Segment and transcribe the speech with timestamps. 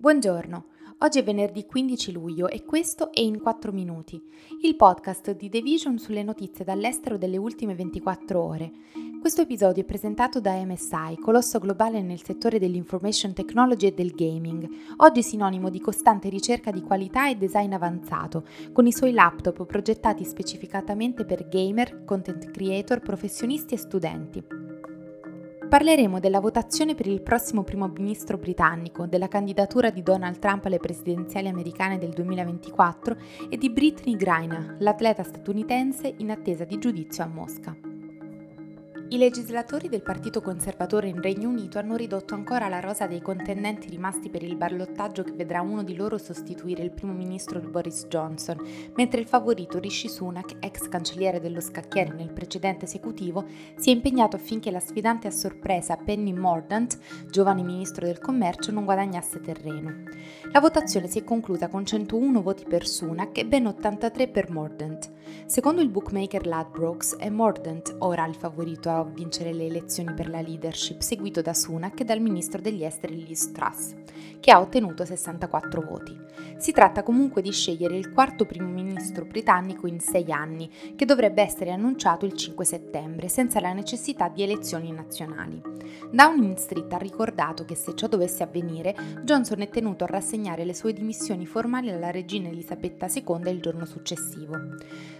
[0.00, 0.64] Buongiorno,
[1.00, 4.18] oggi è venerdì 15 luglio e questo è In 4 Minuti,
[4.62, 8.70] il podcast di The Vision sulle notizie dall'estero delle ultime 24 ore.
[9.20, 14.66] Questo episodio è presentato da MSI, colosso globale nel settore dell'information technology e del gaming,
[14.96, 20.24] oggi sinonimo di costante ricerca di qualità e design avanzato, con i suoi laptop progettati
[20.24, 24.59] specificatamente per gamer, content creator, professionisti e studenti.
[25.70, 30.78] Parleremo della votazione per il prossimo primo ministro britannico, della candidatura di Donald Trump alle
[30.78, 33.16] presidenziali americane del 2024
[33.48, 37.89] e di Britney Griner, l'atleta statunitense in attesa di giudizio a Mosca.
[39.12, 43.88] I legislatori del Partito Conservatore in Regno Unito hanno ridotto ancora la rosa dei contendenti
[43.88, 48.64] rimasti per il ballottaggio che vedrà uno di loro sostituire il primo ministro Boris Johnson,
[48.94, 54.36] mentre il favorito Rishi Sunak, ex cancelliere dello scacchiere nel precedente esecutivo, si è impegnato
[54.36, 56.96] affinché la sfidante a sorpresa Penny Mordaunt,
[57.28, 60.04] giovane ministro del commercio, non guadagnasse terreno.
[60.52, 65.10] La votazione si è conclusa con 101 voti per Sunak e ben 83 per Mordaunt.
[65.46, 70.40] Secondo il bookmaker Ladbrokes è Mordaunt ora il favorito a vincere le elezioni per la
[70.40, 73.94] leadership, seguito da Sunak e dal ministro degli esteri Liz Truss,
[74.40, 76.18] che ha ottenuto 64 voti.
[76.56, 81.42] Si tratta comunque di scegliere il quarto primo ministro britannico in sei anni, che dovrebbe
[81.42, 85.60] essere annunciato il 5 settembre, senza la necessità di elezioni nazionali.
[86.10, 90.74] Downing Street ha ricordato che se ciò dovesse avvenire, Johnson è tenuto a rassegnare le
[90.74, 94.56] sue dimissioni formali alla regina Elisabetta II il giorno successivo.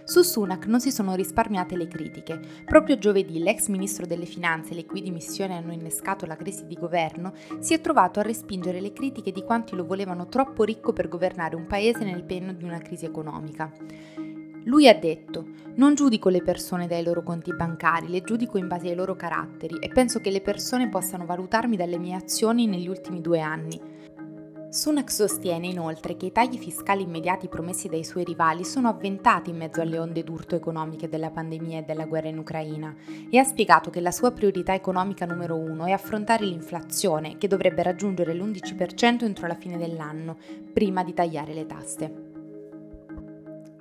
[0.03, 2.39] Su Sunak non si sono risparmiate le critiche.
[2.65, 7.33] Proprio giovedì l'ex ministro delle finanze, le cui dimissioni hanno innescato la crisi di governo,
[7.59, 11.55] si è trovato a respingere le critiche di quanti lo volevano troppo ricco per governare
[11.55, 13.71] un paese nel pieno di una crisi economica.
[14.65, 18.89] Lui ha detto, non giudico le persone dai loro conti bancari, le giudico in base
[18.89, 23.21] ai loro caratteri e penso che le persone possano valutarmi dalle mie azioni negli ultimi
[23.21, 23.81] due anni.
[24.71, 29.57] Sunak sostiene inoltre che i tagli fiscali immediati promessi dai suoi rivali sono avventati in
[29.57, 32.95] mezzo alle onde d'urto economiche della pandemia e della guerra in Ucraina
[33.29, 37.83] e ha spiegato che la sua priorità economica numero uno è affrontare l'inflazione, che dovrebbe
[37.83, 40.37] raggiungere l'11% entro la fine dell'anno,
[40.71, 42.30] prima di tagliare le tasse.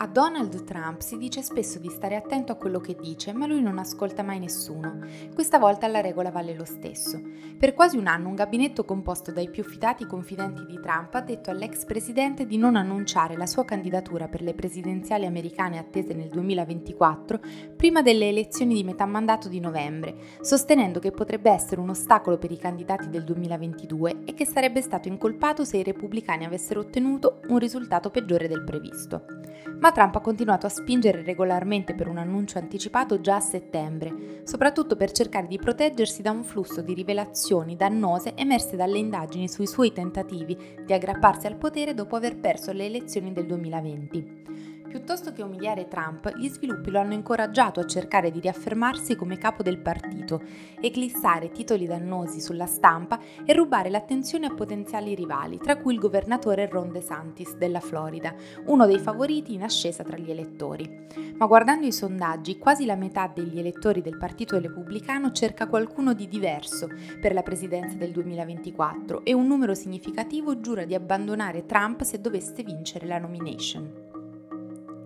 [0.02, 3.60] A Donald Trump si dice spesso di stare attento a quello che dice, ma lui
[3.60, 5.00] non ascolta mai nessuno.
[5.34, 7.20] Questa volta la regola vale lo stesso.
[7.58, 11.50] Per quasi un anno un gabinetto composto dai più fidati confidenti di Trump ha detto
[11.50, 17.38] all'ex presidente di non annunciare la sua candidatura per le presidenziali americane attese nel 2024
[17.76, 22.50] prima delle elezioni di metà mandato di novembre, sostenendo che potrebbe essere un ostacolo per
[22.50, 27.58] i candidati del 2022 e che sarebbe stato incolpato se i repubblicani avessero ottenuto un
[27.58, 29.39] risultato peggiore del previsto.
[29.78, 34.96] Ma Trump ha continuato a spingere regolarmente per un annuncio anticipato già a settembre, soprattutto
[34.96, 39.92] per cercare di proteggersi da un flusso di rivelazioni dannose emerse dalle indagini sui suoi
[39.92, 44.79] tentativi di aggrapparsi al potere dopo aver perso le elezioni del 2020.
[44.90, 49.62] Piuttosto che umiliare Trump, gli sviluppi lo hanno incoraggiato a cercare di riaffermarsi come capo
[49.62, 50.42] del partito,
[50.80, 56.66] eclissare titoli dannosi sulla stampa e rubare l'attenzione a potenziali rivali, tra cui il governatore
[56.66, 58.34] Ron DeSantis della Florida,
[58.66, 61.06] uno dei favoriti in ascesa tra gli elettori.
[61.36, 66.26] Ma guardando i sondaggi, quasi la metà degli elettori del Partito Repubblicano cerca qualcuno di
[66.26, 66.88] diverso
[67.20, 72.64] per la presidenza del 2024 e un numero significativo giura di abbandonare Trump se dovesse
[72.64, 74.09] vincere la nomination.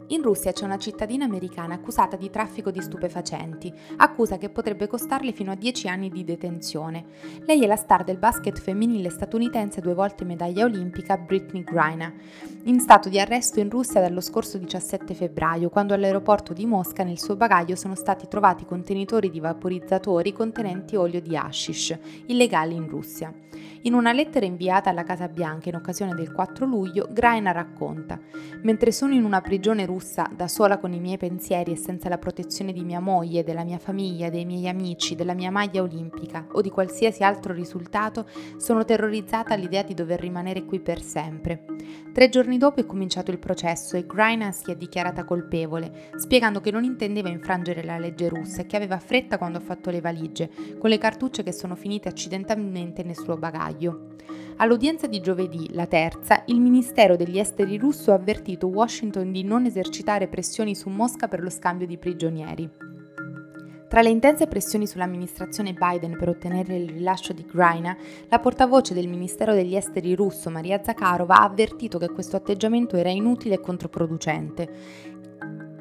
[0.09, 5.33] In Russia c'è una cittadina americana accusata di traffico di stupefacenti, accusa che potrebbe costarle
[5.33, 7.05] fino a 10 anni di detenzione.
[7.47, 12.13] Lei è la star del basket femminile statunitense due volte medaglia olimpica Britney Griner,
[12.65, 17.19] in stato di arresto in Russia dallo scorso 17 febbraio, quando all'aeroporto di Mosca nel
[17.19, 23.33] suo bagaglio sono stati trovati contenitori di vaporizzatori contenenti olio di hashish, illegali in Russia.
[23.83, 28.19] In una lettera inviata alla Casa Bianca in occasione del 4 luglio, Graina racconta:
[28.63, 29.93] Mentre sono in una prigione russa,
[30.35, 33.79] da sola con i miei pensieri e senza la protezione di mia moglie, della mia
[33.79, 39.55] famiglia, dei miei amici, della mia maglia olimpica o di qualsiasi altro risultato, sono terrorizzata
[39.55, 41.65] all'idea di dover rimanere qui per sempre.
[42.13, 46.71] Tre giorni dopo è cominciato il processo e Graina si è dichiarata colpevole, spiegando che
[46.71, 50.51] non intendeva infrangere la legge russa e che aveva fretta quando ha fatto le valigie,
[50.79, 54.13] con le cartucce che sono finite accidentalmente nel suo bagaglio.
[54.59, 59.65] All'udienza di giovedì, la terza, il Ministero degli Esteri russo ha avvertito Washington di non
[59.65, 59.83] esercitare
[60.29, 62.71] pressioni su Mosca per lo scambio di prigionieri.
[63.89, 67.97] Tra le intense pressioni sull'amministrazione Biden per ottenere il rilascio di Grina,
[68.29, 73.11] la portavoce del Ministero degli Esteri russo Maria Zakharova ha avvertito che questo atteggiamento era
[73.11, 75.13] inutile e controproducente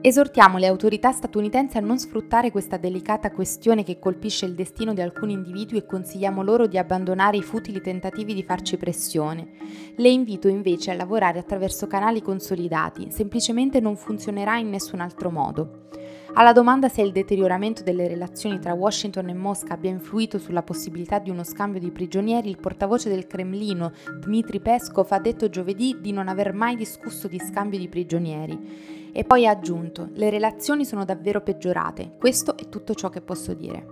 [0.05, 4.99] Esortiamo le autorità statunitensi a non sfruttare questa delicata questione che colpisce il destino di
[4.99, 9.53] alcuni individui e consigliamo loro di abbandonare i futili tentativi di farci pressione.
[9.95, 15.85] Le invito invece a lavorare attraverso canali consolidati, semplicemente non funzionerà in nessun altro modo.
[16.35, 21.19] Alla domanda se il deterioramento delle relazioni tra Washington e Mosca abbia influito sulla possibilità
[21.19, 26.11] di uno scambio di prigionieri, il portavoce del Cremlino, Dmitry Peskov, ha detto giovedì di
[26.11, 29.11] non aver mai discusso di scambio di prigionieri.
[29.13, 33.53] E poi ha aggiunto, le relazioni sono davvero peggiorate, questo è tutto ciò che posso
[33.53, 33.85] dire.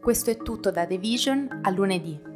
[0.00, 2.27] Questo è tutto da The Vision a lunedì.